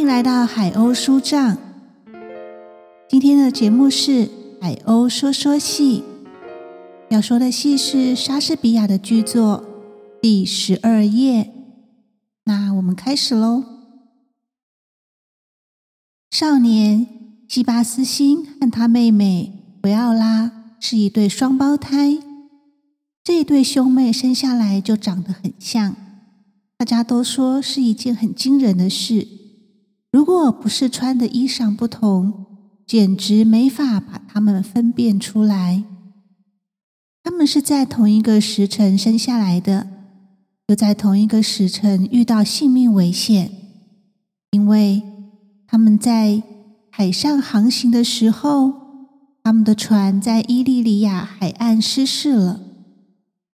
[0.00, 1.58] 欢迎来到海鸥书帐。
[3.06, 4.26] 今天的节目是
[4.58, 6.02] 《海鸥说说戏》，
[7.10, 9.62] 要说的戏是莎士比亚的剧作
[10.22, 11.44] 《第十二夜》。
[12.44, 13.62] 那我们开始喽。
[16.30, 17.06] 少年
[17.46, 22.16] 西巴斯星和他妹妹维奥拉是一对双胞胎，
[23.22, 25.94] 这对兄妹生下来就长得很像，
[26.78, 29.39] 大家都说是一件很惊人的事。
[30.12, 32.46] 如果不是穿的衣裳不同，
[32.86, 35.84] 简直没法把他们分辨出来。
[37.22, 39.86] 他们是在同一个时辰生下来的，
[40.66, 43.52] 又在同一个时辰遇到性命危险，
[44.50, 45.02] 因为
[45.68, 46.42] 他们在
[46.90, 48.72] 海上航行的时候，
[49.44, 52.60] 他们的船在伊利里亚海岸失事了。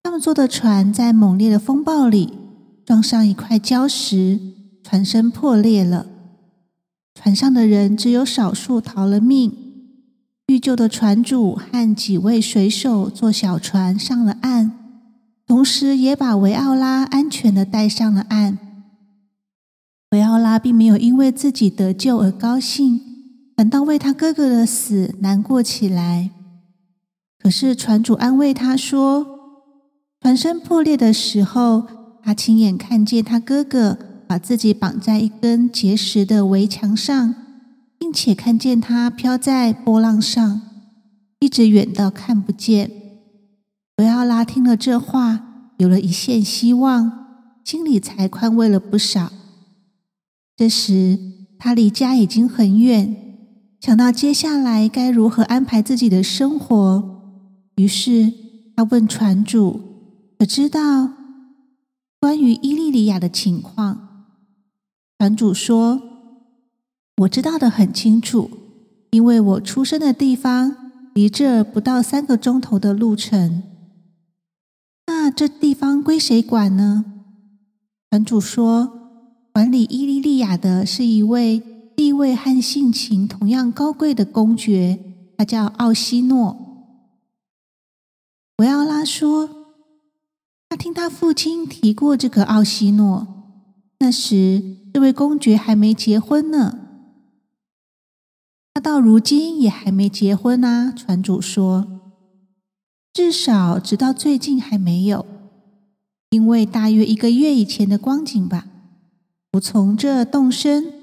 [0.03, 2.33] 他们坐的船在猛烈的风暴里
[2.87, 4.41] 撞上一块礁石，
[4.83, 6.07] 船身破裂了。
[7.17, 9.51] 船上的人只有少数逃了命，
[10.47, 14.73] 遇救的船主和几位水手坐小船上了岸，
[15.47, 18.59] 同时也把维奥拉安全的带上了岸。
[20.11, 23.01] 维奥拉并没有因为自己得救而高兴，
[23.57, 26.31] 反倒为他哥哥的死难过起来。
[27.39, 29.27] 可是船主安慰他说，
[30.21, 31.87] 船身破裂的时候，
[32.23, 33.99] 他亲眼看见他哥哥。
[34.27, 37.35] 把自己绑在一根结实的围墙上，
[37.99, 40.63] 并且看见它飘在波浪上，
[41.41, 42.91] 一直远到看不见。
[43.99, 47.27] 维奥拉听了这话，有了一线希望，
[47.65, 49.33] 心里才宽慰了不少。
[50.57, 51.19] 这时，
[51.59, 53.17] 他离家已经很远，
[53.81, 57.23] 想到接下来该如何安排自己的生活，
[57.77, 58.33] 于是
[58.75, 59.81] 他问船主
[60.39, 61.11] ：“可知道
[62.21, 64.03] 关于伊利里亚的情况？”
[65.19, 66.03] 船主说
[67.23, 68.51] ：“我知道的很清楚，
[69.11, 70.77] 因为我出生的地方
[71.15, 73.63] 离这不到三个钟头的路程。
[75.07, 77.05] 那这地方归谁管呢？”
[78.11, 79.23] 船主说
[79.53, 81.63] ：“管理伊利利亚的是一位
[81.97, 84.99] 地位和性情同样高贵的公爵，
[85.39, 86.57] 他叫奥西诺。”
[88.59, 89.49] 维奥拉说
[90.69, 93.46] ：“他听他父亲提过这个奥西诺，
[93.99, 96.79] 那时。”这位公爵还没结婚呢，
[98.73, 100.91] 他到如今也还没结婚啊。
[100.91, 102.01] 船主说
[103.13, 105.27] ：“至少直到最近还没有，
[106.31, 108.67] 因为大约一个月以前的光景吧。
[109.53, 110.95] 我从这动身，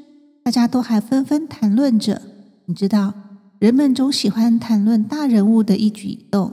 [0.43, 2.19] 大家都还纷纷谈论着。
[2.65, 3.13] 你知道，
[3.59, 6.51] 人们总喜欢谈论大人物的一举一动。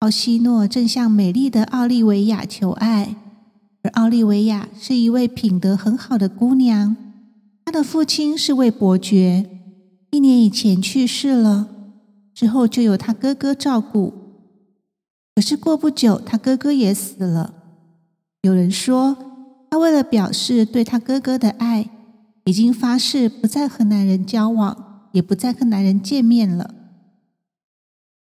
[0.00, 3.14] 奥西诺正向美丽的奥利维亚求爱。”
[3.86, 6.96] 而奥利维亚是一位品德很好的姑娘，
[7.64, 9.48] 她的父亲是位伯爵，
[10.10, 11.68] 一年以前去世了，
[12.34, 14.12] 之后就由她哥哥照顾。
[15.36, 17.54] 可是过不久，她哥哥也死了。
[18.42, 19.16] 有人说，
[19.70, 21.88] 她为了表示对她哥哥的爱，
[22.46, 26.74] 已经发誓不再和男人交往，也不再和男人见面了。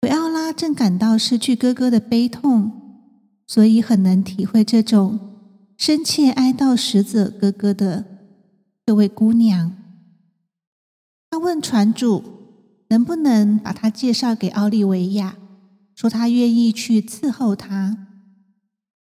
[0.04, 2.72] 维奥拉正感到失去哥哥的悲痛，
[3.48, 5.32] 所以很能体会这种。
[5.78, 8.06] 深切哀悼死者哥哥的
[8.86, 9.76] 这位姑娘，
[11.30, 12.24] 他问船主
[12.88, 15.36] 能不能把他介绍给奥利维亚，
[15.94, 18.08] 说他愿意去伺候他。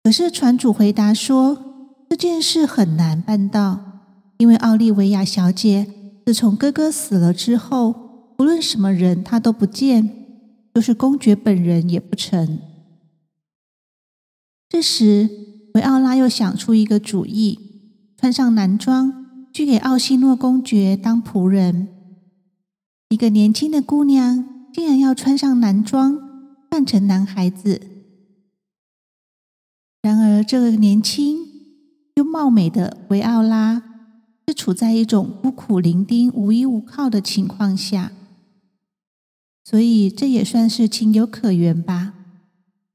[0.02, 4.02] 可是船主回答说这件事很难办到，
[4.38, 5.88] 因为奥利维亚小姐
[6.26, 10.10] 自从哥哥死了之后，无论什么人她都不见，
[10.74, 12.60] 就是公爵本人也不成。
[14.70, 15.30] 这时。
[15.74, 17.60] 维奥拉又想出一个主意，
[18.18, 21.88] 穿上男装，去给奥西诺公爵当仆人。
[23.10, 26.18] 一个年轻的姑娘竟然要穿上男装，
[26.70, 27.82] 扮成男孩子。
[30.02, 31.40] 然而，这个年轻
[32.16, 33.82] 又貌美的维奥拉
[34.48, 38.12] 是处在一种孤苦伶仃、无依无靠的情况下，
[39.64, 42.14] 所以这也算是情有可原吧。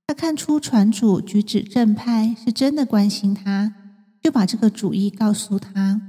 [0.06, 3.75] 他看出船主举止正派，是真的关心他，
[4.23, 6.00] 就把这个主意告诉他，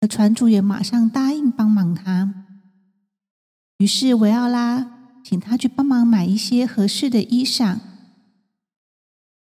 [0.00, 2.46] 而船主也马上答应帮忙他。
[3.78, 7.78] 于是维奥拉请他去帮忙买一些合适的衣裳。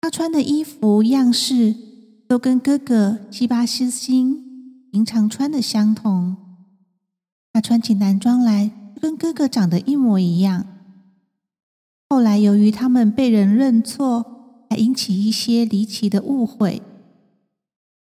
[0.01, 1.77] 他穿的衣服样式
[2.27, 6.37] 都跟哥哥基巴斯星平常穿的相同。
[7.53, 10.67] 他穿起男装来，跟哥哥长得一模一样。
[12.13, 16.83] 后来，由于他们被人认错，还引起一些离奇的误会。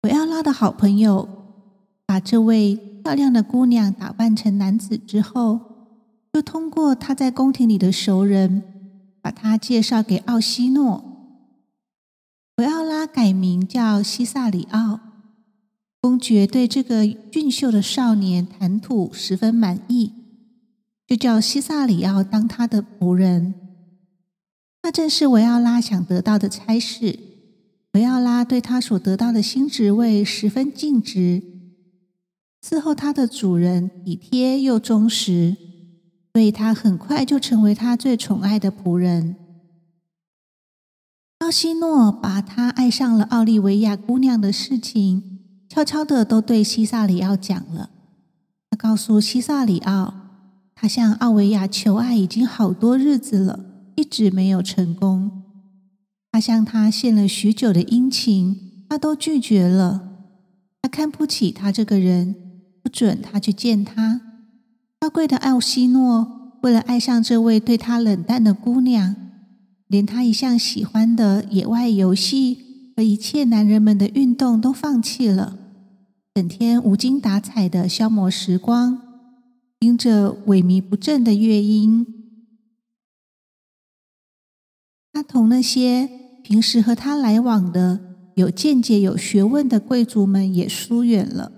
[0.03, 1.29] 维奥拉的好朋友
[2.05, 5.61] 把这位漂亮的姑娘打扮成男子之后，
[6.33, 8.65] 就通过他在宫廷里的熟人，
[9.23, 11.05] 把她介绍给奥西诺。
[12.57, 14.99] 维奥拉改名叫西萨里奥。
[16.01, 20.11] 公爵对这个俊秀的少年谈吐十分满意，
[21.07, 23.55] 就叫西萨里奥当他的仆人。
[24.85, 27.19] 那正是维奥拉想得到的差事。
[27.95, 31.43] 维奥拉对他所得到的新职位十分尽职，
[32.63, 35.57] 伺候他的主人体贴又忠实，
[36.35, 39.37] 所以他很快就成为他最宠爱的仆人。
[41.39, 45.41] 奥西诺把他爱上了奥利维亚姑娘的事情。
[45.67, 47.91] 悄悄的都对西萨里奥讲了。
[48.71, 50.13] 他告诉西萨里奥，
[50.75, 53.59] 他向奥维亚求爱已经好多日子了，
[53.97, 55.43] 一直没有成功。
[56.33, 60.11] 他向他献了许久的殷勤，他都拒绝了。
[60.83, 62.35] 他看不起他这个人，
[62.83, 64.21] 不准他去见他。
[64.99, 69.15] 高贵的奥西诺为了爱上这位对他冷淡的姑娘，
[69.87, 75.59] 连他一向喜欢的野外游戏和一切男人们的运动都放弃了。
[76.35, 78.99] 整天无精打采的消磨时光，
[79.79, 82.07] 听着萎靡不振的乐音。
[85.29, 86.09] 同那些
[86.43, 88.01] 平时和他来往的
[88.35, 91.53] 有见解、有学问的贵族们也疏远了。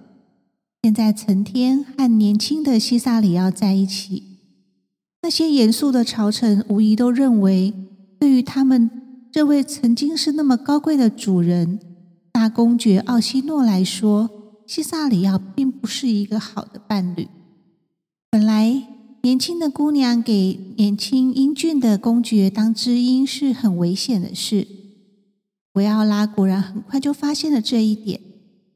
[0.83, 4.23] 现在成天和年轻的西萨里奥在一起，
[5.23, 7.75] 那些严肃的朝臣无疑都认为，
[8.21, 8.91] 对于他们
[9.33, 11.81] 这位曾经是那么高贵的主人
[12.33, 14.31] 大公爵奥西诺来说。
[14.67, 17.29] 西萨里奥并不是一个好的伴侣。
[18.29, 18.83] 本来，
[19.27, 24.69] 年轻的姑娘给年轻英俊的公爵当知音是很危险的事。
[25.73, 28.21] 维奥拉果然很快就发现了这一点。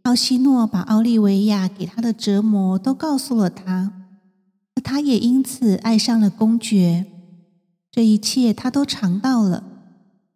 [0.03, 3.93] 奥西诺把奥利维亚给他的折磨都告诉了他，
[4.83, 7.07] 他也因此爱上了公爵。
[7.93, 9.63] 这一切他都尝到了。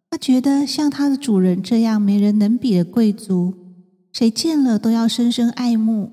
[0.09, 3.53] 他觉得像他的主人这样没人能比的贵族。
[4.13, 6.09] 谁见了都要深深爱慕，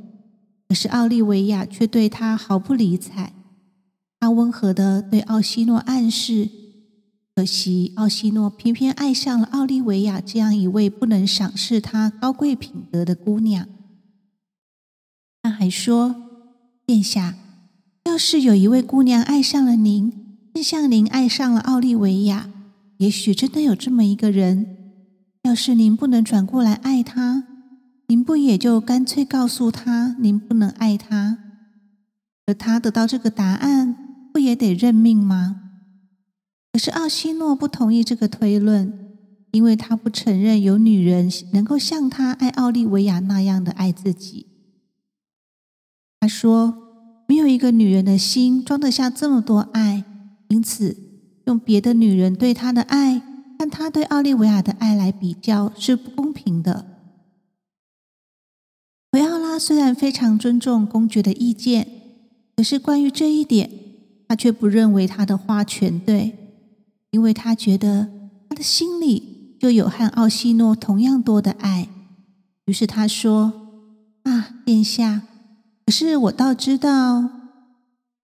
[0.69, 3.33] 可是奥利维亚却对他毫不理睬。
[4.23, 6.49] 他温和的对奥西诺暗示，
[7.35, 13.67] 可惜奥西诺偏偏爱上了奥利维亚这样一位不能赏识他高贵品德的姑娘。
[15.43, 16.15] 他还说
[16.87, 17.35] ：“殿下，
[18.05, 20.13] 要是有一位姑娘爱上了您，
[20.55, 22.49] 正像您爱上了奥利维亚，
[22.99, 24.77] 也许真的有这么一个人。
[25.43, 27.49] 要是您不能转过来爱她。”
[28.07, 31.39] 您不也就干脆告诉她您不能爱她，
[32.47, 34.02] 而他得到这个答案，
[34.32, 35.58] 不也得认命吗？
[36.73, 39.17] 可是奥西诺不同意这个推论，
[39.50, 44.46] 因为他不承认有女人能够像他爱奥利维亚那样的爱自己。
[46.19, 46.75] 他说，
[47.29, 50.05] 没有一个女人的心装得下这么多爱，
[50.49, 50.96] 因此
[51.46, 53.19] 用别的女人对他的爱
[53.58, 56.87] 和他对奥利维亚的爱来比较是不公平的。
[59.12, 61.87] 维奥拉虽然非常尊重公爵的意见，
[62.56, 63.69] 可是关于这一点，
[64.32, 66.34] 他却不认为他的话全对，
[67.11, 68.08] 因为他觉得
[68.49, 71.91] 他的心里就有和奥西诺同样多的爱。
[72.65, 73.53] 于是他说
[74.24, 75.24] ：“啊，殿下，
[75.84, 77.29] 可是我倒知道，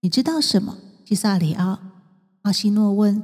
[0.01, 1.79] 你知道什么？”基萨里奥，
[2.41, 3.23] 奥西诺问：“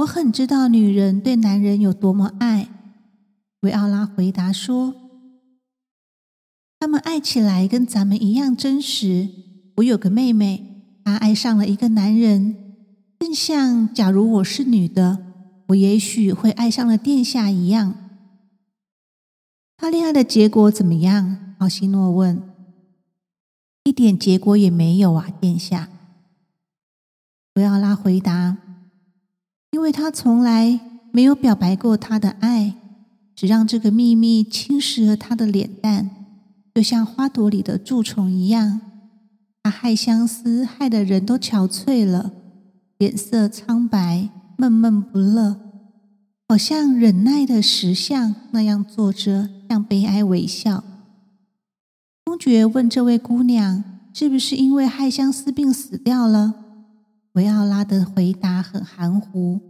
[0.00, 2.68] 我很知道女人对男人有多么爱。”
[3.62, 4.92] 维奥拉回答说。
[6.80, 9.28] 他们爱起来跟咱们一样真实。
[9.76, 10.73] 我有个妹妹，
[11.04, 12.56] 她爱上了一个男人，
[13.18, 15.18] 正像假如我是女的，
[15.68, 17.94] 我也许会爱上了殿下一样。
[19.76, 21.54] 他恋爱的结果怎么样？
[21.58, 22.42] 奥西诺问。
[23.84, 25.90] 一点结果也没有啊，殿下。
[27.54, 28.56] 维奥拉回答。
[29.72, 30.80] 因为他从来
[31.12, 32.76] 没有表白过他的爱，
[33.34, 36.10] 只让这个秘密侵蚀了他的脸蛋。
[36.74, 38.80] 就像花朵里的蛀虫一样，
[39.64, 42.32] 他害相思，害得人都憔悴了，
[42.98, 44.28] 脸色苍白，
[44.58, 45.58] 闷闷不乐，
[46.46, 50.84] 好像忍耐的石像那样坐着，像悲哀微笑。
[52.26, 56.56] 公爵问这位姑娘：“是不是因为害相思病死掉了？”
[57.32, 59.60] 维奥拉的回答很含糊：“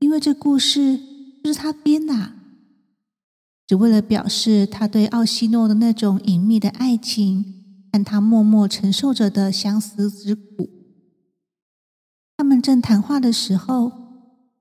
[0.00, 0.98] 因为这故事
[1.44, 2.32] 是他编的。”
[3.68, 7.57] 只为了表示他对奥西诺的那种隐秘的爱情，
[7.92, 10.68] 和他默默承受着的相思之苦。
[12.36, 13.92] 他们正谈话的时候，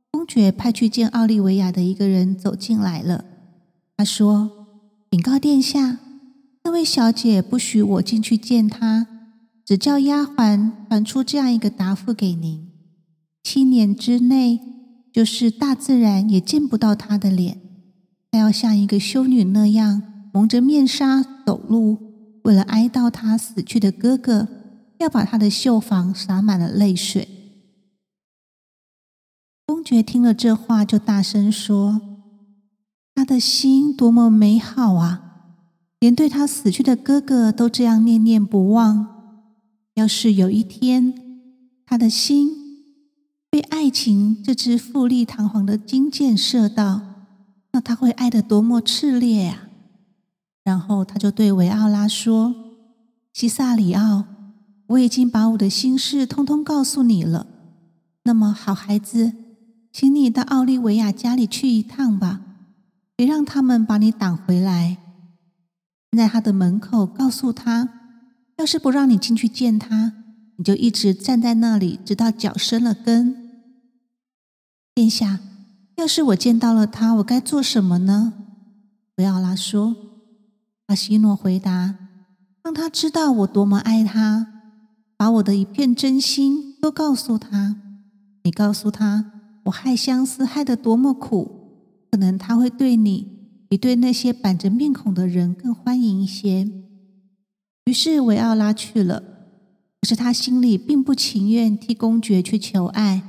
[0.10, 3.26] 公爵派去见奥利维亚的一个人走进来了。
[3.96, 4.68] 他说
[5.10, 6.00] ：“禀告殿下，
[6.64, 9.08] 那位小姐不许我进去见她，
[9.64, 12.68] 只叫丫鬟传出这样一个答复给您：
[13.44, 14.60] 七年之内，
[15.14, 17.60] 就是大自然也见不到她的脸。
[18.32, 20.02] 她要像一个修女那样
[20.34, 22.07] 蒙着面纱走路，
[22.48, 24.48] 为了哀悼他死去的哥哥，
[25.00, 27.28] 要把他的绣房洒满了泪水。
[29.66, 32.00] 公爵听了这话，就大声说
[33.14, 35.24] ：“他的心多么美好啊！”
[36.00, 39.42] 连对他死去的哥哥都这样念念不忘。
[39.96, 41.14] 要是有一天
[41.86, 42.50] 他的心
[43.50, 47.02] 被爱情这支富丽堂皇的金箭射到，
[47.74, 49.67] 那他会爱得多么炽烈呀！
[50.68, 52.54] 然后他就对维奥拉说
[53.32, 54.26] ：“西萨里奥，
[54.88, 57.48] 我已经把我的心事通通告诉你了。
[58.24, 59.32] 那么，好孩子，
[59.94, 62.42] 请你到奥利维亚家里去一趟吧，
[63.16, 64.98] 别让他们把你挡回来。”
[66.18, 67.88] 在他的门口，告诉他：
[68.58, 70.12] 要是不让你进去见他，
[70.58, 73.62] 你就一直站在那里，直到脚生了根。
[74.94, 75.40] 殿下，
[75.96, 78.34] 要是我见到了他，我该做什么呢？
[79.16, 79.96] 维奥拉说。
[80.88, 81.96] 阿西诺回答：
[82.64, 84.48] 让他知道我多么爱他，
[85.18, 87.76] 把我的一片真心都告诉他。
[88.44, 89.32] 你告诉他，
[89.66, 93.36] 我害相思害得多么苦，可能他会对你。
[93.70, 96.72] 比对那些板着面孔的人更欢迎一些。
[97.84, 99.20] 于是维奥拉去了，
[100.00, 103.22] 可是他心里并不情愿替公爵去求爱，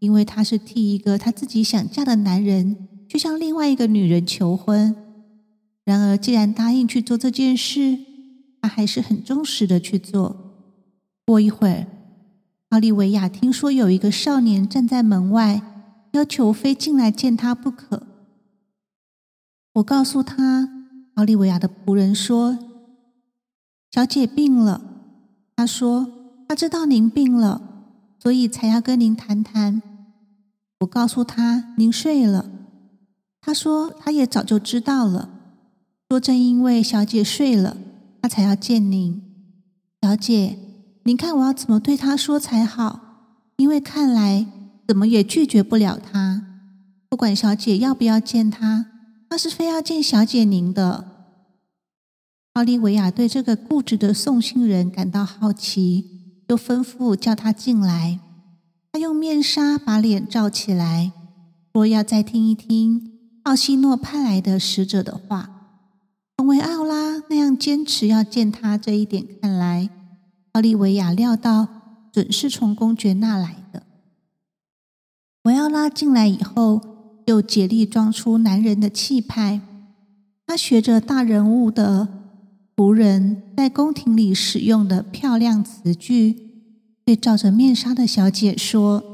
[0.00, 4.96] 因为他是替一个他自己想嫁的男人去向另外一个女人求婚。
[5.88, 7.98] 然而，既然答应去做这件事，
[8.60, 10.36] 他还是很忠实的去做。
[11.24, 11.86] 过一会儿，
[12.68, 15.62] 奥利维亚听说有一个少年站在门外，
[16.12, 18.06] 要求非进来见他不可。
[19.76, 20.68] 我告诉他，
[21.14, 22.58] 奥利维亚的仆人说
[23.90, 24.82] ：“小姐病了。”
[25.56, 26.06] 他说
[26.46, 27.62] ：“他知道您病了，
[28.18, 29.80] 所以才要跟您谈谈。”
[30.80, 32.50] 我告诉他：“您睡了。”
[33.40, 35.36] 他说：“他也早就知道了。”
[36.08, 37.76] 说：“正因为小姐睡了，
[38.22, 39.22] 他才要见您。”
[40.00, 40.58] 小姐，
[41.04, 43.00] 您看我要怎么对他说才好？
[43.56, 44.46] 因为看来
[44.86, 46.44] 怎么也拒绝不了他。
[47.08, 48.86] 不管小姐要不要见他。
[49.30, 51.04] 他是非要见小姐您的。
[52.54, 56.06] 奥利维亚对这个固执的送信人感到好奇，
[56.48, 58.18] 就吩咐叫他进来。
[58.90, 61.12] 他用面纱把脸罩起来，
[61.74, 65.57] 说要再听一听奥西诺派来的使者的话。
[66.48, 69.90] 从维奥拉那样坚持要见他这一点看来，
[70.52, 71.68] 奥利维亚料到
[72.10, 73.82] 准是从公爵那来的。
[75.42, 76.80] 维奥拉进来以后。
[77.26, 79.60] 又竭力装出男人的气派，
[80.46, 82.08] 他学着大人物的
[82.74, 86.34] 仆人在宫廷里使用的漂亮词句，
[87.04, 89.04] 对照着面纱的小姐说：“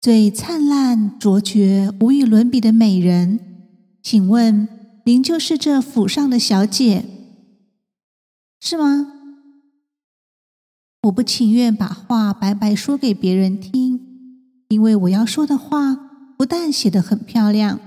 [0.00, 3.40] 最灿烂、卓绝、无与伦比的美人，
[4.00, 4.68] 请问
[5.06, 7.04] 您就是这府上的小姐，
[8.60, 9.12] 是吗？”
[11.06, 14.00] 我不情愿把话白白说给别人听，
[14.68, 16.02] 因为我要说的话。
[16.36, 17.80] 不但写得很漂亮，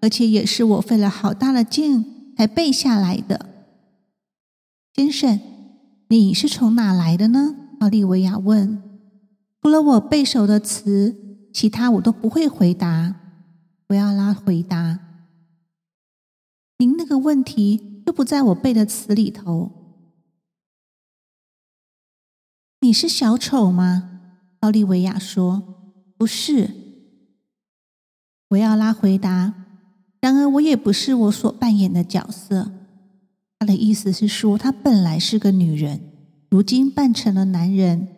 [0.00, 3.46] 而且也是我费了好大的劲才背下来的。
[4.92, 5.38] 先生，
[6.08, 7.54] 你是从哪来的呢？
[7.78, 8.82] 奥利维亚问。
[9.60, 11.14] 除了我背熟的词，
[11.54, 13.14] 其他我都不会回答。
[13.86, 14.98] 维奥拉回答
[16.82, 19.70] ：“您那个问题又不在我背的词里头。”
[22.82, 24.18] 你是小丑吗？
[24.58, 25.62] 奥利维亚说
[26.18, 26.70] ：“不是。”
[28.50, 29.54] 维奥拉回答
[30.20, 32.72] ：“然而，我也不是我所扮演的角色。”
[33.60, 36.00] 他的意思是说，他本来是个女人，
[36.50, 38.08] 如今扮成了男人。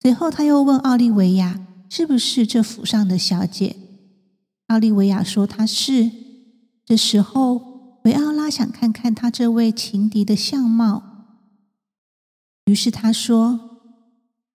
[0.00, 3.74] 随后，他又问奥利维亚：“是不是这府上的小姐？”
[4.68, 6.24] 奥利维亚说：“她是。”
[6.86, 11.02] 这时候，维奥拉想看看他这位情敌的相貌，
[12.66, 13.80] 于是他说：“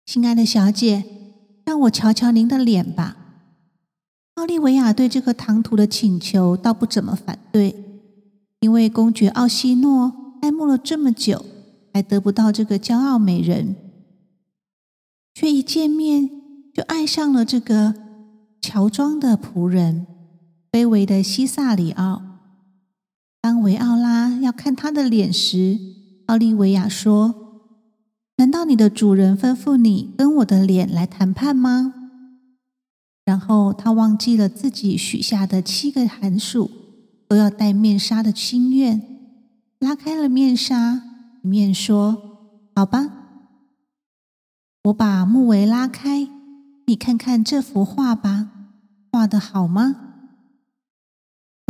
[0.07, 1.05] 亲爱的小姐，
[1.65, 3.17] 让我瞧瞧您的脸吧。”
[4.37, 7.75] 奥利维亚对这个唐突的请求倒不怎么反对，
[8.61, 11.45] 因为公爵奥西诺爱慕了这么久，
[11.93, 13.75] 还得不到这个骄傲美人，
[15.35, 16.31] 却一见面
[16.73, 17.95] 就爱上了这个
[18.63, 20.07] 乔装的仆人。
[20.71, 22.23] 卑微的西萨里奥。
[23.41, 25.79] 当维奥拉要看他的脸时，
[26.27, 27.35] 奥利维亚说
[28.37, 31.95] ：“难道你的主人吩咐你跟我的脸来谈判吗？”
[33.25, 36.71] 然后他忘记了自己许下的七个寒暑
[37.29, 39.01] 都要戴面纱的心愿，
[39.79, 41.03] 拉开了面纱，
[41.43, 42.39] 一面说
[42.77, 43.09] ：“好吧，
[44.85, 46.29] 我把木围拉开，
[46.87, 48.51] 你看看这幅画吧，
[49.11, 50.09] 画的好吗？”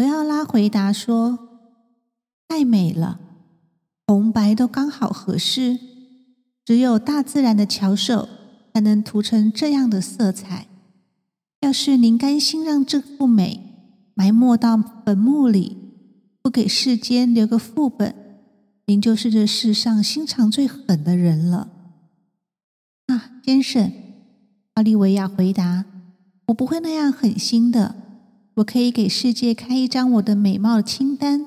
[0.01, 1.39] 维奥拉回答说
[2.49, 3.21] ：“太美了，
[4.07, 5.79] 红白都刚好合适，
[6.65, 8.27] 只有大自然的巧手
[8.73, 10.69] 才能涂成这样的色彩。
[11.61, 13.61] 要是您甘心让这幅美
[14.15, 15.77] 埋没到坟墓里，
[16.41, 18.15] 不给世间留个副本，
[18.87, 21.69] 您就是这世上心肠最狠的人了。”
[23.09, 23.93] 啊，先生，
[24.77, 25.85] 奥利维亚回答
[26.49, 27.97] ：“我不会那样狠心的。”
[28.61, 31.47] 我可以给世界开一张我的美貌清单，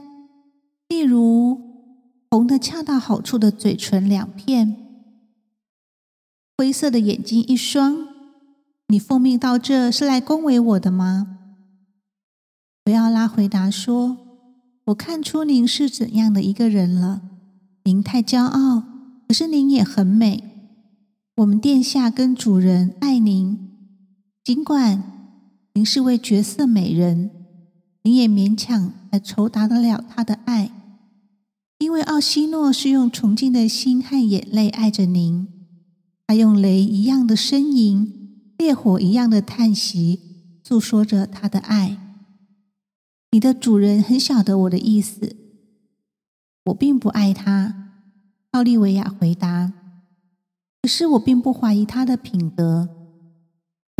[0.88, 1.60] 例如
[2.32, 4.76] 红的恰到好处的嘴唇两片，
[6.58, 8.08] 灰色的眼睛一双。
[8.88, 11.40] 你奉命到这是来恭维我的吗？
[12.86, 14.18] 维奥拉回答说
[14.86, 17.22] ：“我看出您是怎样的一个人了。
[17.84, 18.84] 您太骄傲，
[19.28, 20.44] 可是您也很美。
[21.38, 23.70] 我们殿下跟主人爱您，
[24.44, 25.04] 尽管。”
[25.76, 27.32] 您是位绝色美人，
[28.04, 30.72] 您也勉强来酬答得了他的爱，
[31.80, 35.48] 因为奥西诺是用崇敬的心和眼泪爱着您，
[36.28, 40.20] 他用雷一样的呻吟，烈火一样的叹息，
[40.64, 41.98] 诉说着他的爱。
[43.32, 45.36] 你的主人很晓得我的意思，
[46.66, 47.80] 我并不爱他。
[48.52, 49.74] 奥利维亚回答，
[50.84, 53.03] 可是我并不怀疑他的品德。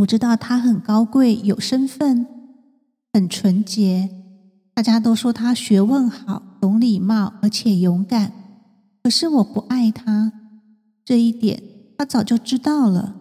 [0.04, 2.26] 我知道他很高贵，有身份，
[3.14, 4.10] 很纯洁。
[4.74, 8.30] 大家都说他学问好，懂礼貌，而且勇敢。
[9.02, 10.30] 可是我不爱他，
[11.06, 11.62] 这一点
[11.96, 13.16] 他早就知道了。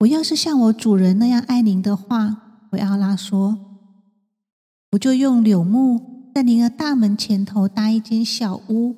[0.00, 3.58] 我要是像我主人那样爱您的话，维奥拉说，
[4.92, 8.96] 我就用柳木在您的大门前头搭一间小屋，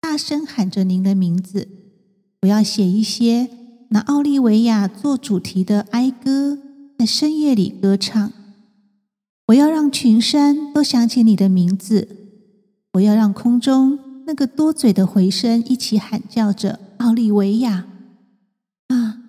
[0.00, 1.66] 大声喊着您的名字。
[2.42, 3.50] 我要写一些。
[3.90, 6.58] 拿奥利维亚做主题的哀歌，
[6.98, 8.32] 在深夜里歌唱。
[9.46, 12.08] 我要让群山都想起你的名字。
[12.94, 17.86] 我要让空中那个多嘴的回声一起喊叫着奥利维亚
[18.88, 19.22] 啊！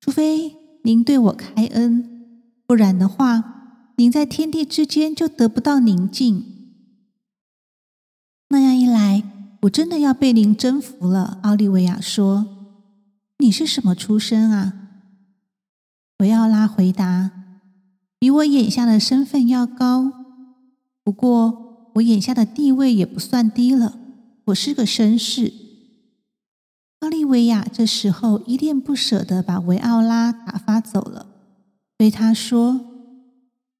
[0.00, 6.44] 除非您对我开恩，不然的话，您在天地之间就得不到宁静。
[8.50, 9.22] 那样一来，
[9.62, 11.38] 我真的要被您征服了。
[11.44, 12.59] 奥利维亚说。
[13.40, 14.74] 你是什么出身啊？
[16.18, 17.30] 维奥拉回答
[18.20, 20.12] ：“比我眼下的身份要高，
[21.02, 23.98] 不过我眼下的地位也不算低了。
[24.44, 25.54] 我是个绅士。”
[27.00, 31.26] 奥利维亚这时候依恋不舍的把维奥拉打发走了，
[31.96, 32.78] 对他说：“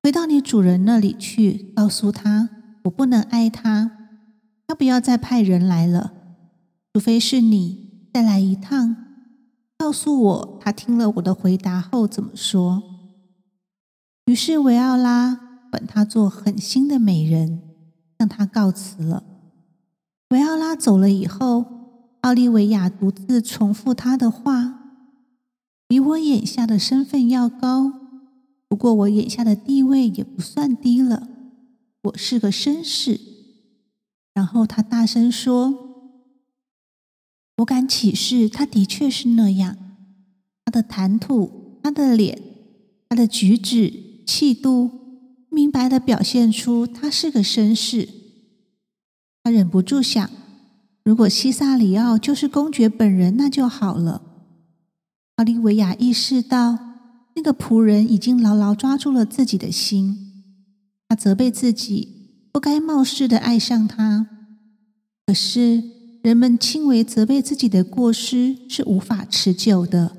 [0.02, 2.48] 回到你主人那里去，告诉他
[2.84, 3.90] 我不能爱他，
[4.66, 6.14] 他不要再派人来了，
[6.94, 8.96] 除非是你再来一趟。”
[9.80, 12.82] 告诉我，他听了我的回答后怎么说？
[14.26, 15.40] 于是维奥拉
[15.70, 17.62] 管她做狠心的美人，
[18.18, 19.24] 向他告辞了。
[20.28, 21.64] 维奥拉走了以后，
[22.20, 24.98] 奥利维亚独自重复他的话
[25.88, 27.90] ：“比我眼下的身份要高，
[28.68, 31.26] 不过我眼下的地位也不算低了。
[32.02, 33.18] 我是个绅士。”
[34.34, 35.89] 然后他大声说。
[37.60, 39.76] 我敢起誓，他的确是那样。
[40.64, 42.40] 他的谈吐，他的脸，
[43.08, 44.90] 他的举止、气度，
[45.50, 48.08] 明白的表现出他是个绅士。
[49.42, 50.30] 他忍不住想：
[51.04, 54.22] 如果西萨里奥就是公爵本人，那就好了。
[55.36, 56.78] 奥利维亚意识到，
[57.34, 60.16] 那个仆人已经牢牢抓住了自己的心。
[61.08, 64.28] 他责备自己不该冒失的爱上他，
[65.26, 65.99] 可是。
[66.22, 70.16] 人们轻微责备自己的过失是无法持久的。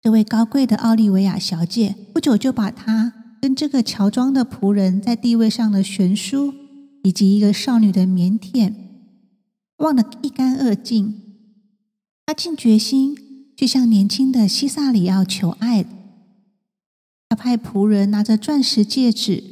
[0.00, 6.54] 这位高贵的奥利维亚小姐不久就把她跟这个乔装的仆人在地位上的悬殊，
[7.02, 8.72] 以及一个少女的腼腆
[9.78, 11.20] 忘得一干二净。
[12.24, 13.16] 她尽决心
[13.56, 15.84] 去向年轻的西萨里奥求爱。
[17.28, 19.42] 她派仆人拿着钻石戒指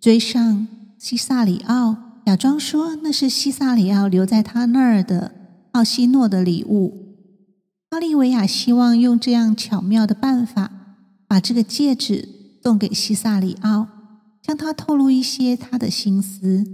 [0.00, 2.07] 追上西萨里奥。
[2.28, 5.32] 假装说那是西萨里奥留在他那儿的
[5.72, 7.16] 奥西诺的礼物。
[7.88, 10.70] 奥利维亚希望用这样巧妙的办法，
[11.26, 12.28] 把这个戒指
[12.62, 13.88] 送给西萨里奥，
[14.46, 16.66] 向他透露一些他的心思。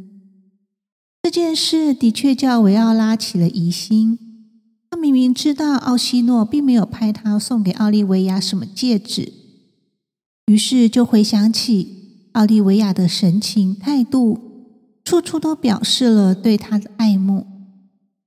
[1.23, 4.19] 这件事的确叫维奥拉起了疑心。
[4.91, 9.33] 他明明知道奥西诺并没有派他送给奥利维亚什么戒指，
[10.47, 14.44] 于是就回想起奥利维亚的神情态度。
[15.05, 17.47] 处处都表示了对他的爱慕。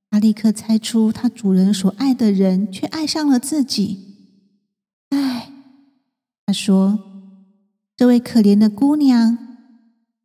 [0.09, 3.99] 他立刻猜出，他主人所爱的人却爱上了自己。
[5.09, 5.51] 唉，
[6.45, 6.97] 他说
[7.97, 9.37] ：“这位可怜的姑娘，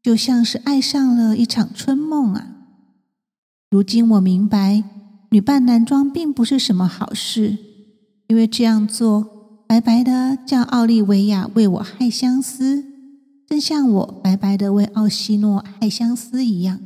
[0.03, 2.49] 就像是爱上了一场春梦啊！
[3.71, 4.85] 如今我明白，
[5.31, 7.57] 女扮男装并不是什么好事，
[8.29, 12.85] 因为这样做，白白的叫奥利维亚为我害相思，
[13.53, 16.81] 正像我白白的为奥西诺害相思一样。”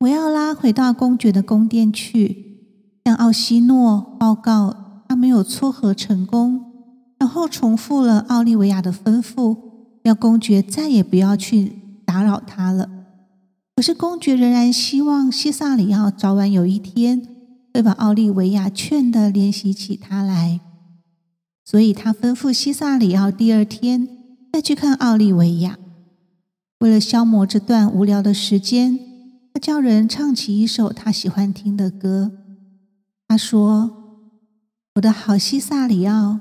[0.00, 2.58] 维奥拉回到公爵的宫殿去，
[3.06, 6.60] 向奥西诺报告他没有撮合成功，
[7.18, 9.56] 然后重复了奥利维亚的吩咐，
[10.02, 11.72] 要公爵再也不要去
[12.04, 12.90] 打扰他了。
[13.74, 17.26] 可是公爵仍然希望西萨里奥早晚有一天
[17.72, 20.60] 会把奥利维亚劝得联系起他来，
[21.64, 24.06] 所以他吩咐西萨里奥第二天
[24.52, 25.78] 再去看奥利维亚。
[26.80, 28.98] 为了消磨这段无聊的时间。
[29.54, 32.30] 他叫人唱起一首他喜欢听的歌。
[33.26, 33.90] 他说
[34.96, 36.38] ：“我的好西萨里奥，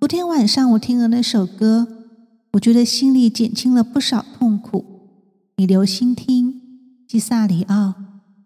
[0.00, 1.86] 昨天晚上我听了那首歌，
[2.54, 4.84] 我觉得心里减轻了不少痛苦。
[5.58, 6.60] 你留心听，
[7.08, 7.94] 西萨里奥，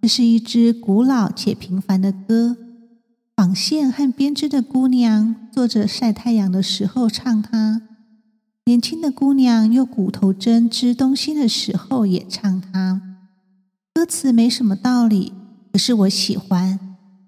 [0.03, 2.59] 这是一支古老且平凡的歌。
[3.35, 7.81] 纺线和编织的姑娘坐着晒太阳的时候唱它，
[8.71, 13.03] 年轻的姑娘用骨头针织东西的时候也唱它。”
[13.93, 15.33] 歌词没什么道理，
[15.73, 16.79] 可是我喜欢，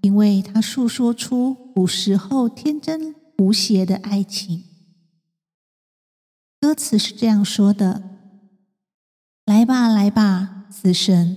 [0.02, 4.62] 因为它诉说出古时候天真无邪的爱情。
[6.60, 8.04] 歌词是这样说的
[9.44, 11.36] ：“来吧，来吧，死神，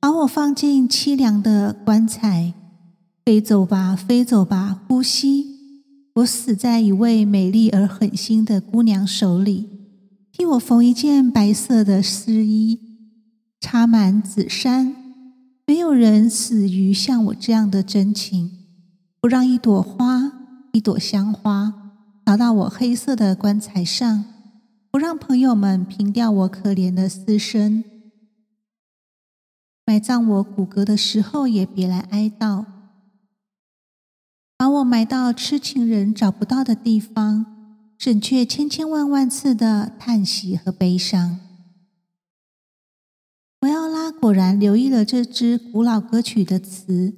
[0.00, 2.54] 把我放进凄凉的棺材，
[3.22, 5.53] 飞走吧，飞走吧，呼吸，
[6.14, 9.68] 我死在一位美丽而狠心的姑娘手里，
[10.30, 12.80] 替我缝一件白色的丝衣。”
[13.60, 14.94] 插满紫衫，
[15.66, 18.50] 没有人死于像我这样的真情。
[19.20, 20.30] 不让一朵花，
[20.72, 21.72] 一朵香花，
[22.26, 24.24] 逃到我黑色的棺材上；
[24.90, 27.82] 不让朋友们凭吊我可怜的私生。
[29.86, 32.66] 埋葬我骨骼的时候，也别来哀悼。
[34.56, 37.46] 把我埋到痴情人找不到的地方，
[37.98, 41.40] 省却千千万万次的叹息和悲伤。
[43.60, 47.14] 维奥拉果然留意了这支古老歌曲的词，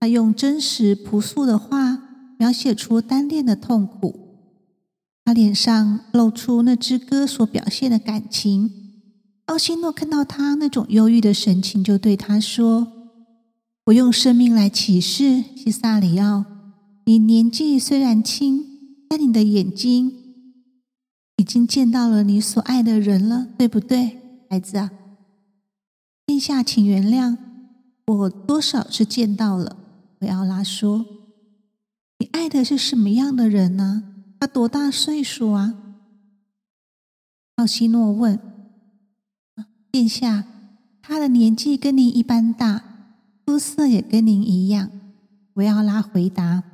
[0.00, 2.02] 他用真实朴素的话
[2.38, 4.24] 描写出单恋的痛苦。
[5.24, 8.70] 他脸上露出那支歌所表现的感情。
[9.46, 12.86] 奥西诺看到他那种忧郁的神情，就对他说
[13.86, 16.44] ：“我用生命来启示西萨里奥，
[17.08, 18.64] 你年纪虽然轻，
[19.08, 20.12] 但你的眼睛
[21.36, 24.18] 已经见到了你所爱的人了，对不对，
[24.50, 24.90] 孩子啊？”
[26.26, 27.38] 殿下，请原谅，
[28.06, 29.76] 我多少是见到了。
[30.18, 31.06] 维奥拉说
[32.18, 34.02] ：“你爱的是什么样的人呢？
[34.40, 35.74] 他多大岁数啊？”
[37.54, 38.40] 奥西诺问。
[39.92, 40.44] “殿下，
[41.00, 42.82] 他的年纪跟您一般大，
[43.46, 44.90] 肤色也跟您一样。”
[45.54, 46.64] 维奥拉回答。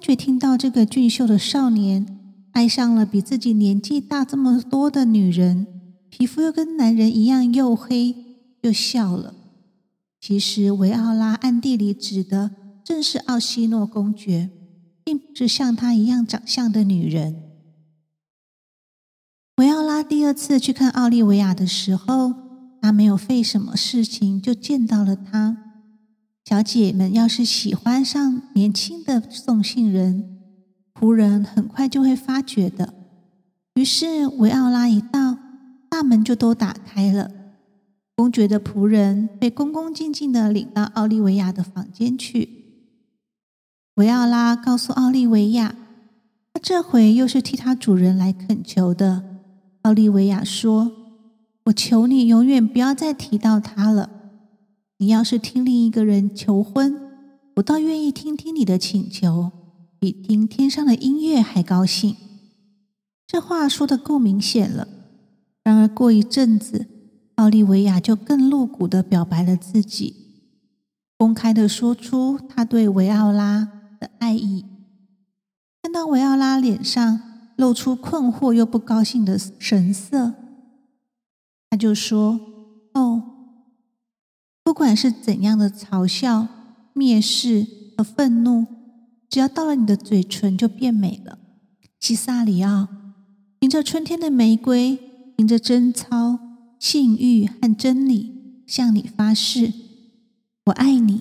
[0.00, 2.18] 公爵听到这个俊秀的少年
[2.52, 5.66] 爱上了比自己年纪大这么多的女人，
[6.08, 8.16] 皮肤又跟男人一样黝黑。
[8.62, 9.34] 又笑了。
[10.18, 12.50] 其实维奥拉暗地里指的
[12.82, 14.48] 正是奥西诺公爵，
[15.04, 17.36] 并不是像她一样长相的女人。
[19.56, 22.32] 维奥拉第二次去看奥利维亚的时候，
[22.80, 25.69] 她没有费什么事情就见到了他。
[26.50, 30.40] 小姐们要是喜欢上年轻的送信人，
[30.92, 32.92] 仆人很快就会发觉的。
[33.74, 35.38] 于是维奥拉一到，
[35.88, 37.30] 大门就都打开了。
[38.16, 42.48] 公爵的仆人被恭恭敬敬的领到奥利维亚的房间去。
[43.94, 45.76] 维奥拉告诉奥利维亚，
[46.52, 49.22] 他这回又是替他主人来恳求的。
[49.82, 50.90] 奥利维亚说
[51.66, 54.10] ：“我求你永远不要再提到他了。
[55.00, 56.94] 你要是听另一个人求婚，
[57.56, 59.50] 我倒愿意听听你的请求，
[59.98, 62.16] 比听天上的音乐还高兴。”
[63.26, 64.86] 这话说的够明显了。
[65.64, 66.86] 然而过一阵子。
[67.36, 70.14] 奥利维亚就更露骨的表白了自己，
[71.16, 73.66] 公开的说出他对维奥拉
[73.98, 74.66] 的爱意。
[75.80, 77.18] 看到维奥拉脸上
[77.56, 80.34] 露出困惑又不高兴的神色，
[81.70, 82.38] 他就说
[82.92, 83.29] ：“哦，
[84.62, 86.48] 不管是怎样的嘲笑、
[86.94, 88.66] 蔑视和愤怒，
[89.28, 91.38] 只要到了你的嘴唇，就变美了。”
[92.00, 92.88] 西萨里奥，
[93.58, 94.98] 凭着春天的玫瑰，
[95.36, 96.38] 凭着贞操。
[96.80, 99.70] 性欲和真理，向你发誓，
[100.64, 101.20] 我爱你，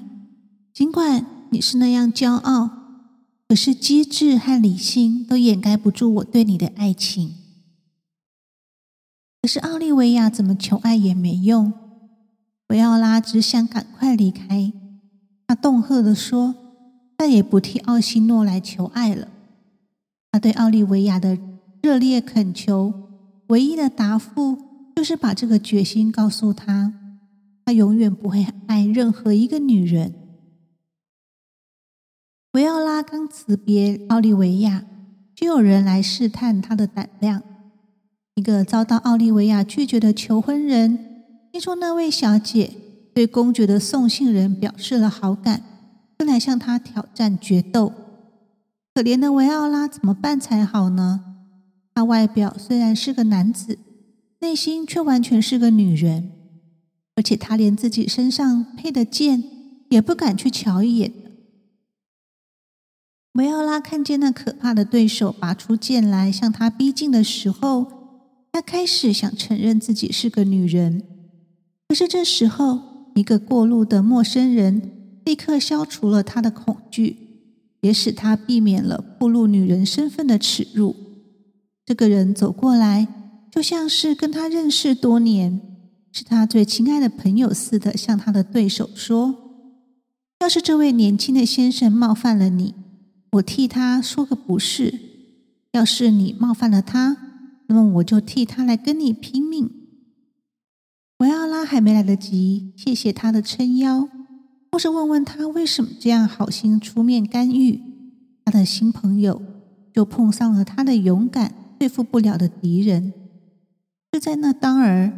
[0.73, 2.69] 尽管你是那样骄傲，
[3.45, 7.35] 可是机智和理性都掩盖不住我对你的爱情。
[9.41, 11.73] 可是奥利维亚怎么求爱也没用，
[12.69, 14.71] 维奥拉只想赶快离开。
[15.47, 16.55] 他恫吓的说
[17.17, 19.27] ：“再也不替奥西诺来求爱了。”
[20.31, 21.37] 他对奥利维亚的
[21.81, 22.93] 热烈恳求，
[23.47, 24.57] 唯一的答复
[24.95, 26.93] 就是把这个决心告诉他：
[27.65, 30.13] 他永远不会爱任何一个女人。
[32.53, 34.85] 维奥拉刚辞别奥利维亚，
[35.35, 37.41] 就有人来试探他的胆量。
[38.35, 41.08] 一个遭到奥利维亚拒绝的求婚人，
[41.59, 42.71] 听说那位小姐
[43.13, 45.61] 对公爵的送信人表示了好感，
[46.17, 47.91] 就来向他挑战决斗。
[48.95, 51.19] 可怜的维奥拉怎么办才好呢？
[51.93, 53.77] 他外表虽然是个男子，
[54.39, 56.31] 内心却完全是个女人，
[57.17, 59.43] 而且他连自己身上配的剑
[59.89, 61.11] 也不敢去瞧一眼。
[63.33, 71.03] 维奥拉看见那可怕的对手拔出剑来向他逼近的时候，他开始想承认自己是个女人。
[71.89, 72.79] 可是这时候，
[73.15, 74.91] 一个过路的陌生人
[75.25, 77.17] 立刻消除了他的恐惧，
[77.81, 80.95] 也使他避免了暴露女人身份的耻辱。
[81.83, 83.07] 这个人走过来，
[83.51, 85.59] 就像是跟他认识多年，
[86.11, 89.35] 是他最亲爱的朋友似的，向他的对手说
[90.41, 92.75] ：“要是这位年轻的先生冒犯了你。”
[93.33, 94.93] 我替他说个不是，
[95.71, 97.17] 要是你冒犯了他，
[97.67, 99.71] 那么我就替他来跟你拼命。
[101.19, 104.09] 维奥拉还没来得及谢谢他的撑腰，
[104.71, 107.81] 或是问问他为什么这样好心出面干预，
[108.45, 109.41] 他的新朋友
[109.93, 113.13] 就碰上了他的勇敢对付不了的敌人。
[114.11, 115.11] 就在那当儿，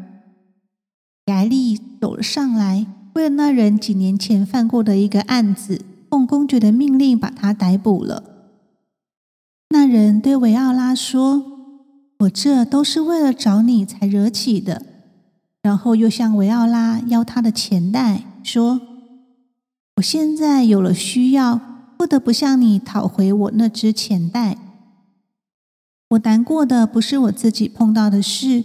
[1.28, 5.82] 雅丽走了上来，为了那人几年前犯过的一个案子。
[6.10, 8.22] 奉公爵的命令，把他逮捕了。
[9.70, 11.42] 那人对维奥拉说
[12.20, 14.88] ：“我这都是为了找你才惹起的。”
[15.62, 18.82] 然后又向维奥拉要他的钱袋，说
[19.98, 21.60] ：“我现在有了需要，
[21.98, 24.58] 不得不向你讨回我那只钱袋。
[26.10, 28.64] 我难过的不是我自己碰到的事，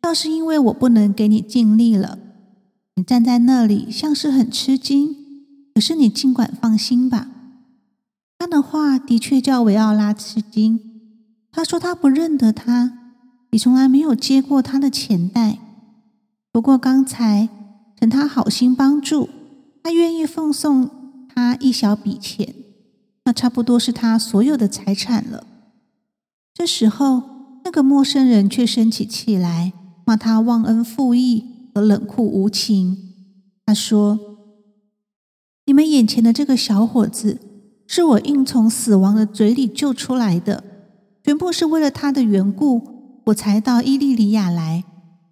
[0.00, 2.18] 倒是因为我不能给你尽力了。
[2.96, 5.16] 你站在那里，像是很吃惊。”
[5.74, 7.28] 可是你尽管放心吧，
[8.38, 10.80] 他的话的确叫维奥拉吃惊。
[11.52, 12.98] 他说他不认得他，
[13.50, 15.58] 也从来没有接过他的钱袋。
[16.56, 17.50] 不过刚才
[18.00, 19.28] 趁他好心帮助，
[19.82, 20.88] 他愿意奉送
[21.28, 22.54] 他一小笔钱，
[23.26, 25.46] 那差不多是他所有的财产了。
[26.54, 27.24] 这时候，
[27.62, 29.74] 那个陌生人却生起气来，
[30.06, 32.96] 骂他忘恩负义和冷酷无情。
[33.66, 34.18] 他说。
[35.66, 37.38] 你们眼前的这个小伙子，
[37.86, 40.64] 是我硬从死亡的嘴里救出来的，
[41.22, 44.84] 全部是为了他的缘故，我才到伊利里亚来。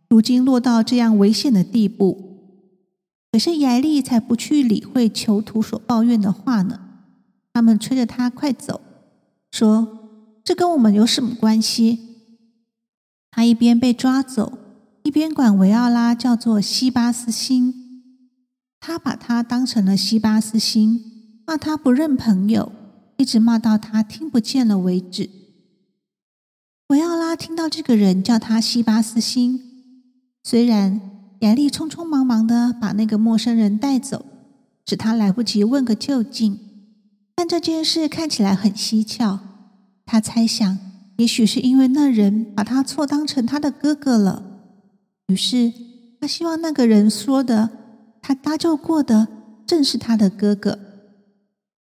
[0.09, 2.39] 如今落到这样危险的地步，
[3.33, 6.81] 可是雅丽才不去理会囚徒所抱怨的话呢。
[7.53, 8.81] 他们催着他快走，
[9.53, 10.11] 说
[10.43, 11.99] ：“这跟我们有什么关系？”
[13.31, 14.59] 他一边被抓走，
[15.05, 17.73] 一边管维奥拉叫做西巴斯星。
[18.81, 21.01] 他把他当成了西巴斯星，
[21.47, 22.73] 骂他不认朋友，
[23.17, 25.31] 一直骂到他听不见了为止。
[26.89, 29.64] 维奥拉听到这个人叫他西巴斯星，
[30.45, 31.01] 虽然
[31.41, 34.27] 雅丽匆匆忙忙的把那个陌生人带走，
[34.87, 36.61] 使他来不及问个究竟，
[37.35, 39.41] 但这件事看起来很蹊跷。
[40.05, 40.79] 他猜想，
[41.17, 44.45] 也许是因为那人把他错当成他的哥哥了，
[45.29, 45.73] 于是
[46.21, 47.71] 他希望那个人说的。
[48.27, 49.29] 他搭救过的
[49.67, 50.79] 正是他的哥哥，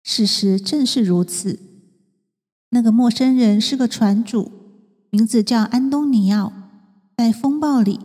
[0.04, 1.58] 事实正是如此。
[2.70, 4.52] 那个陌生人是个船主，
[5.10, 6.52] 名字叫安东尼奥。
[7.16, 7.98] 在风暴里，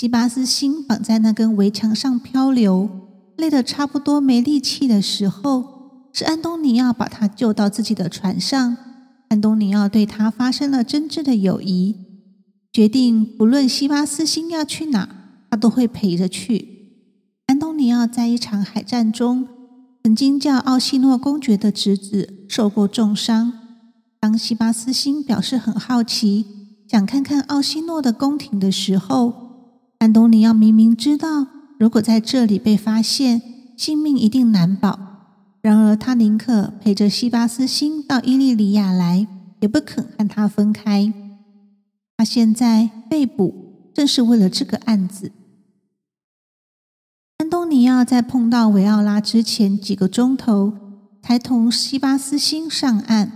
[0.00, 2.88] 基巴斯星绑在那根围墙上漂流，
[3.36, 8.78] 累得差不多没力气的时候，是安东尼奥把他救到自己的船上。
[9.28, 11.96] 安东尼奥对他发生了真挚的友谊，
[12.72, 15.06] 决定不论西巴斯星要去哪，
[15.50, 17.02] 他都会陪着去。
[17.48, 19.46] 安东尼奥在一场海战中，
[20.02, 23.52] 曾经叫奥西诺公爵的侄子受过重伤。
[24.18, 26.46] 当西巴斯星表示很好奇，
[26.88, 29.49] 想看看奥西诺的宫廷的时候，
[30.00, 31.46] 安东尼奥明明知道，
[31.78, 33.42] 如果在这里被发现，
[33.76, 34.98] 性命一定难保。
[35.60, 39.26] 然而他宁可陪着西巴斯星到伊利里亚来，
[39.60, 41.12] 也不肯和他分开。
[42.16, 45.32] 他现在被捕，正是为了这个案子。
[47.36, 50.72] 安东尼奥在碰到维奥拉之前几个钟头，
[51.22, 53.32] 才同西巴斯星上岸。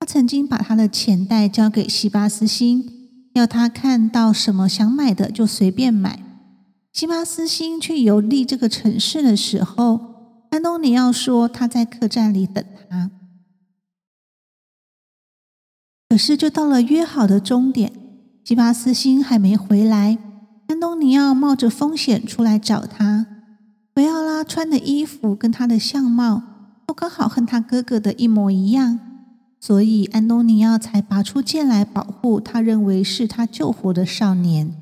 [0.00, 2.91] 他曾经把他的钱袋交给西巴斯星，
[3.34, 6.20] 要他看到什么想买的就随便买。
[6.92, 13.10] 西巴斯星去游历这个城市的时候，安东尼奥说他在客栈里等他。
[16.10, 17.90] 可是，就到了约好的终点，
[18.44, 20.18] 西巴斯星还没回来。
[20.68, 23.26] 安东尼奥冒着风险出来找他。
[23.94, 26.42] 维奥拉穿的衣服跟他的相貌
[26.86, 28.98] 都刚好和他哥哥的一模一样，
[29.64, 34.74] 所以安东尼奥才拔出剑来保护他认为是他救活的少年。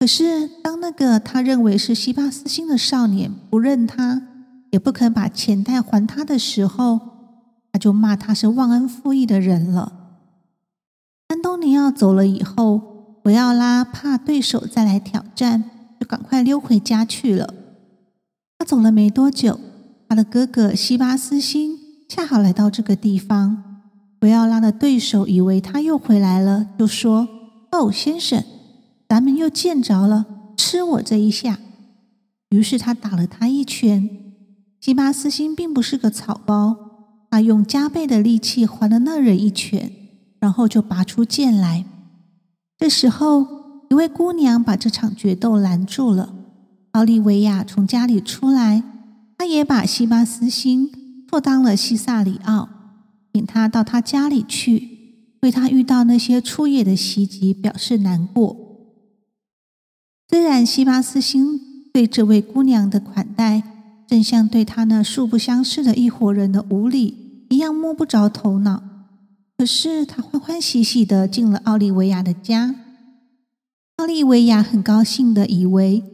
[0.00, 4.22] 可是，当那个他认为是西巴斯星的少年不认他，
[4.72, 6.98] 也不肯把钱袋还他的时候，
[7.70, 9.92] 他就骂他是忘恩负义的人了。
[11.28, 17.54] 安东尼奥走了以后，维奥拉怕对手再来挑战，就赶快溜回家去了。
[18.58, 19.60] 他走了没多久，
[20.08, 23.80] 他的哥哥西巴斯星恰好来到这个地方。
[24.20, 27.28] 维奥拉的对手以为他又回来了，就说
[27.72, 28.42] ：“哦，先生，
[29.08, 31.58] 咱们又见着了，吃我这一下。”
[32.50, 34.08] 于是他打了他一拳。
[34.80, 36.76] 西巴斯星并不是个草包。
[37.30, 39.90] 他用加倍的力气还了那人一拳，
[40.38, 41.84] 然后就拔出剑来。
[42.78, 43.44] 这时候，
[43.90, 46.32] 一位姑娘把这场决斗拦住了。
[46.92, 48.84] 奥利维亚从家里出来，
[49.36, 50.88] 他也把西巴斯星
[51.34, 52.68] 错当了西萨里奥，
[53.32, 58.56] 请他到他家里去，为他遇到那些初夜的袭击表示难过。
[60.28, 61.58] 虽然西巴斯星
[61.92, 63.64] 对这位姑娘的款待，
[64.06, 67.46] 正像对他那素不相识的一伙人的无礼。
[67.50, 68.84] 一样摸不着头脑，
[69.58, 72.76] 可是他欢欢喜喜的进了奥利维亚的家。
[73.96, 76.04] 奥利维亚很高兴的以为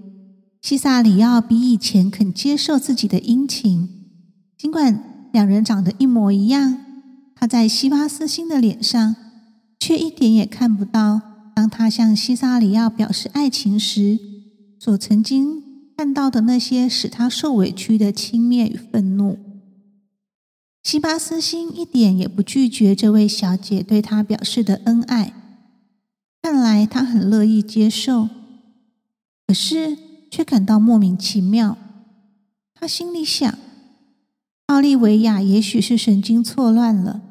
[0.63, 3.87] 西萨里奥比以前肯接受自己的殷勤，
[4.57, 6.79] 尽管两人长得一模一样，
[7.35, 9.17] 他在西巴斯星的脸上
[9.79, 11.21] 却一点也看不到，
[11.55, 14.19] 当他向西萨里奥表示爱情时
[14.79, 15.63] 所曾经
[15.97, 19.39] 看到的那些使他受委屈的轻蔑与愤怒。
[20.83, 25.35] 西巴斯星一点也不拒绝这位小姐对他表示的恩爱，
[26.43, 28.31] 看来他很乐意接受，
[29.47, 29.97] 可是
[30.31, 31.77] 却感到莫名其妙。
[32.75, 33.59] 他心里想：
[34.71, 37.23] 奥利维亚也许是神经错乱了。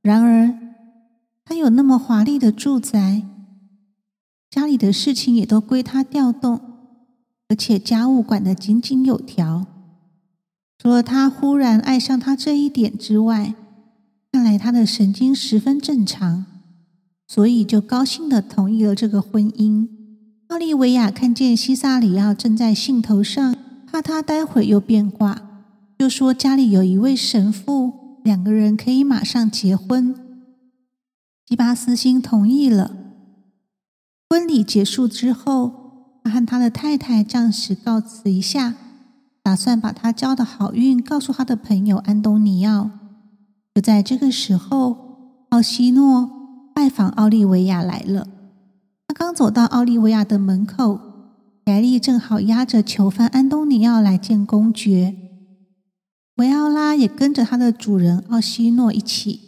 [0.00, 0.56] 然而，
[1.44, 3.24] 他有那么华丽的住宅，
[4.48, 6.60] 家里的事情也都归他调动，
[7.48, 9.66] 而且家务管得井井有条。
[10.78, 13.56] 除了他忽然爱上他这一点之外，
[14.30, 16.46] 看来他的神经十分正常，
[17.26, 19.88] 所以就高兴的同意了这个婚姻。
[20.46, 25.42] 奥利维亚看见西萨里奥正在兴头上，怕他待会又变卦，
[25.98, 30.14] 就说家里有一位神父，两个人可以马上结婚。
[31.44, 32.92] 基巴斯星同意了。
[34.30, 38.74] 婚礼结束之后，他和他的太太暂时告辞一下。
[39.42, 42.90] 打算把他交的好运告诉他的朋友安东尼奥。
[43.74, 46.30] 就在这个时候，奥西诺
[46.74, 48.28] 拜访奥利维亚来了。
[49.08, 51.00] 他刚走到奥利维亚的门口，
[51.64, 55.16] 莱利正好押着囚犯安东尼奥来见公爵。
[56.38, 59.40] 维奥拉也跟着他的主人奥西诺一起。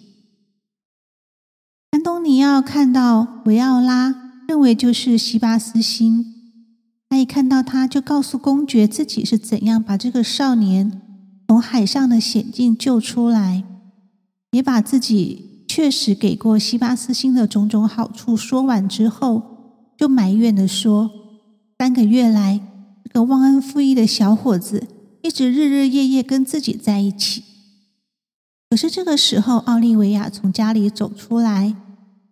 [1.92, 4.12] 安东尼奥看到维奥拉，
[4.48, 6.24] 认为就是西巴斯星。
[7.08, 11.00] 他一看到他，就告诉公爵自己是怎样把这个少年
[11.46, 13.62] 从海上的险境救出来，
[14.50, 21.08] 也把自己确实给过西巴斯星的种种好处说完之后，就埋怨的说
[21.78, 22.60] ：“三个月来，
[23.04, 24.88] 这个忘恩负义的小伙子
[25.22, 27.44] 一直日日夜夜跟自己在一起。”
[28.70, 31.74] 可是这个时候，奥利维亚从家里走出来，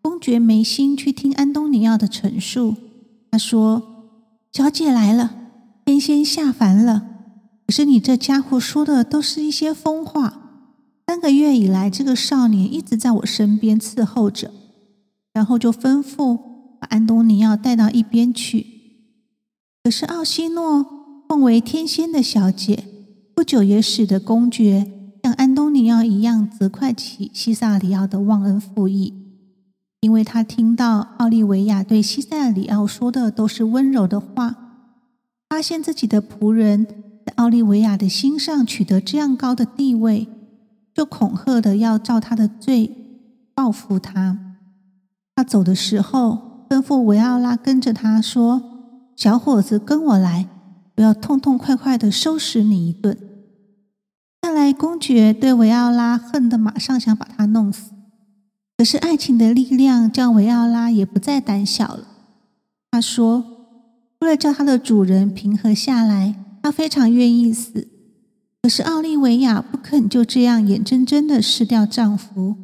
[0.00, 2.76] 公爵没心去听安东尼奥的陈述，
[3.30, 3.94] 他说。
[4.50, 5.36] 小姐来了，
[5.84, 7.06] 天仙下凡了。
[7.66, 10.64] 可是你这家伙说的都是一些疯话。
[11.06, 14.50] 三个月以来，这个少年一直在我身边伺候着，
[15.34, 16.36] 然后就吩咐
[16.80, 18.66] 把安东尼奥带到一边去。
[19.84, 20.84] 可是奥西诺
[21.28, 22.84] 奉为天仙的小姐，
[23.38, 24.90] 不久也使得公爵
[25.22, 29.14] 像安东尼奥一样责怪起西萨里奥的忘恩负义。
[30.00, 34.56] 因为他听到奥利维亚对西萨里奥说的都是温柔的话，
[35.48, 40.26] 发现自己的仆人在奥利维亚的心上取得这样高的地位，
[40.92, 42.90] 就恐吓的要照他的罪
[43.54, 44.36] 报复他。
[45.36, 48.60] 他走的时候，吩咐维奥拉跟着他说
[49.14, 50.48] ：“小伙子，跟我来，
[50.96, 53.16] 我要痛痛快快的收拾你一顿。
[54.58, 57.92] 看来公爵对维奥拉恨得马上想把他弄死。
[58.76, 62.08] 可是爱情的力量叫维奥拉也不再胆小了。
[62.90, 63.44] 他说
[64.18, 67.86] ：“为了叫他的主人平和下来，他非常愿意死。
[68.60, 72.56] 可是奥利维亚不肯就这样眼睁睁的失掉丈夫。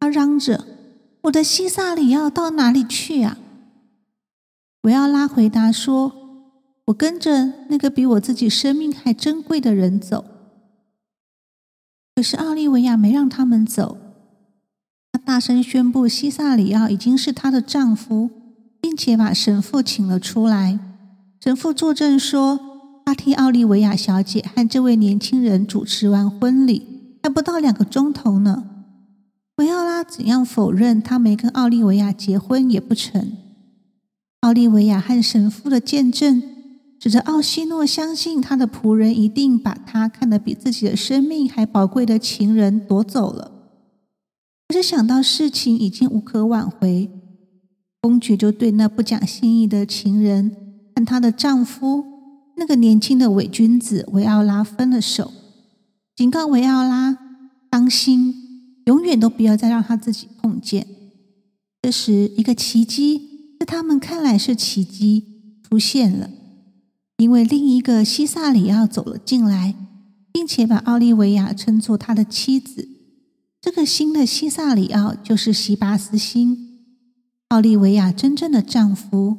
[0.00, 0.64] 他嚷着
[1.24, 3.36] ：‘我的西萨里奥到哪里去啊？’
[4.84, 6.10] 维奥拉回答说
[6.88, 10.24] ：‘我跟着那个比我自己生命还珍贵的人走。’
[12.14, 13.98] 可是奥利维亚没让他们走。”
[15.12, 18.30] 她大声宣布，西萨里奥已经是她的丈夫，
[18.80, 20.78] 并且把神父请了出来。
[21.42, 22.58] 神父作证说，
[23.04, 28.64] 他替奥利维亚小姐和这位年轻人主持完婚礼，还不到两个钟头呢。
[29.56, 33.36] 维奥拉怎样否认他没跟奥利维亚结婚也不成。
[34.40, 36.42] 奥利维亚和神父的见证，
[37.04, 43.52] 指着奥西诺相信他的仆人一定把他看得比自己的生命还宝贵的情人夺走了。
[44.66, 47.10] 可是想到事情已经无可挽回，
[48.00, 50.56] 公爵就对那不讲信义的情人
[50.96, 52.02] 和她的丈夫
[52.56, 55.30] 那个年轻的伪君子维奥拉分了手，
[56.16, 57.18] 警告维奥拉
[57.68, 58.34] 当心，
[58.86, 60.86] 永远都不要再让他自己碰见。
[61.82, 66.30] 这时，一个奇迹在他们看来是奇迹出现了，
[67.18, 69.74] 因为另一个西萨里奥走了进来，
[70.32, 72.88] 并且把奥利维亚称作他的妻子。
[73.60, 76.80] 这个新的西萨里奥就是西巴斯星，
[77.48, 79.38] 奥利维亚真正的丈夫。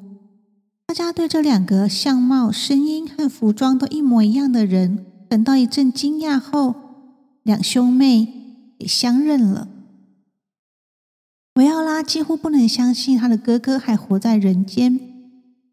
[0.87, 6.75] 大家对这两个相貌、声音和服装都一模一样的人，等到一阵惊讶后，
[7.43, 9.67] 两兄妹也相认了。
[11.55, 14.99] 维奥拉几乎不能相信他的哥哥还活在人间，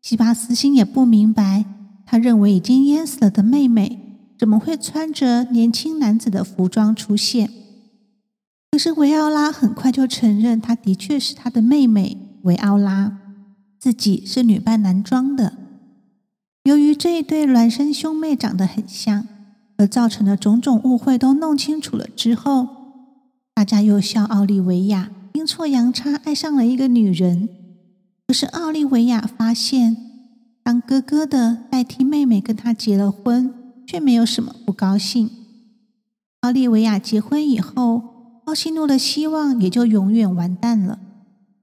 [0.00, 1.64] 西巴斯星也不明白，
[2.12, 3.98] 他认为已经淹死了的妹妹
[4.38, 7.48] 怎么会穿着年轻男子的服装出现。
[8.70, 13.16] 可是维奥拉很快就承认，她的确是他的妹妹维奥拉，
[13.78, 15.54] 自己是女扮男装的。
[16.64, 19.26] 由于这一对孪生兄妹长得很像，
[19.78, 22.68] 而造成的种种误会都弄清楚了之后，
[23.54, 27.48] 大家又笑奥利维亚阴错阳差爱上了一个女人。
[28.26, 29.96] 可是奥利维亚发现，
[30.62, 33.54] 当哥哥的代替妹妹跟他结了婚，
[33.86, 35.30] 却没有什么不高兴。
[36.40, 38.10] 奥利维亚结婚以后。
[38.46, 40.98] 奥西诺的希望也就永远完蛋了。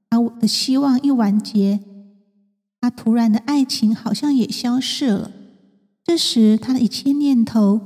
[0.09, 1.81] 他的希望一完结，
[2.79, 5.29] 他突然的爱情好像也消失了。
[6.05, 7.81] 这时，他的一切念头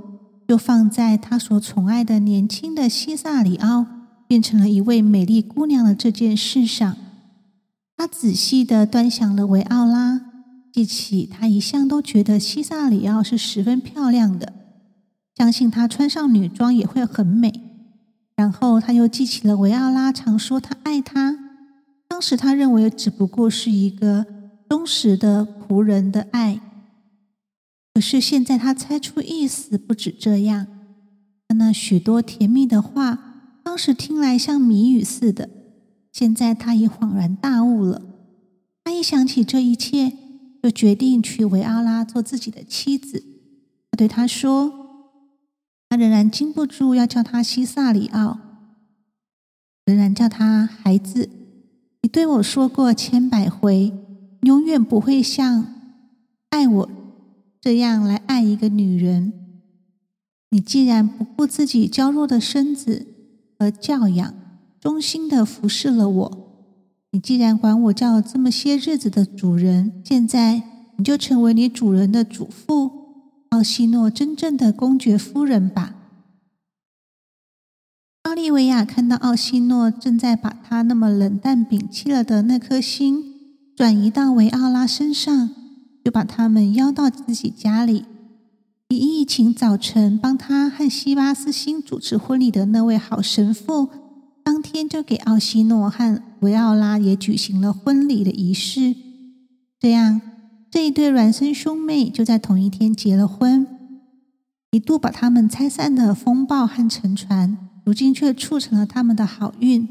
[0.48, 3.88] 就放在他所宠爱的年轻的西萨里奥
[4.28, 6.96] 变成了一位美丽姑娘的这件事上。
[7.98, 10.22] 他仔细的端详了维奥拉，
[10.74, 14.52] 记起他一向都觉得西萨里奥是十分漂亮的，
[15.36, 17.54] 相信她穿上女装也会很美。
[18.36, 21.38] 然后他又记起了维奥拉常说他爱他，
[22.08, 24.26] 当时他认为只不过是一个
[24.68, 26.60] 忠实的仆人的爱，
[27.94, 30.66] 可是现在他猜出意思不止这样。
[31.48, 35.48] 他那许多甜蜜的话，当时听来像谜语似的，
[36.12, 38.02] 现在他已恍然大悟了。
[38.84, 40.12] 他一想起这一切，
[40.64, 43.24] 就决定娶维奥拉做自己的妻子。
[43.92, 44.80] 他对他说。
[45.90, 48.40] 他仍然禁不住要叫他西萨里奥，
[49.86, 51.30] 仍然叫他孩子。
[52.02, 53.94] 你对我说过千百回，
[54.42, 55.68] 永远不会像
[56.50, 56.90] 爱我
[57.62, 59.34] 这样来爱一个女人。
[60.50, 63.06] 你既然不顾自己娇弱的身子
[63.60, 64.34] 而教养，
[64.80, 66.43] 忠心的服侍了我，
[67.14, 70.64] 你既然管我叫这么些日子的主人，现在
[70.98, 72.92] 你就成为你主人的主妇。
[73.50, 75.94] 奥西诺真正的公爵夫人吧？
[78.24, 83.24] 奥利维亚看到奥西诺正在把他那么冷淡摒弃了的那颗心
[83.78, 85.52] 转移到维奥拉身上，
[86.04, 88.06] 就把他们邀到自己家里，
[88.90, 93.90] 以疫情早晨帮他和西巴斯星主持婚礼的那位好神父，
[94.44, 98.96] 当天就给奥西诺和维奥拉也举行了婚礼的仪式，
[99.80, 100.22] 这样。
[100.70, 103.68] 这一对孪生兄妹就在同一天结了婚，
[104.72, 109.88] 一度把他们拆散的风暴和沉船，如今却促成了他们的好运。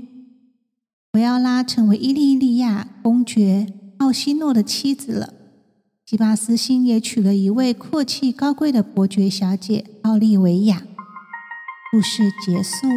[1.12, 5.32] 维奥拉成为伊利利亚公爵奥西诺的妻子了，
[6.04, 10.82] 吉巴斯星也娶了一位阔气高贵的伯爵小姐奥利维亚。
[11.92, 12.88] 故事结束。